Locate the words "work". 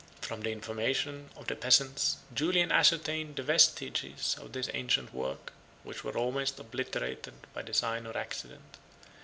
5.13-5.53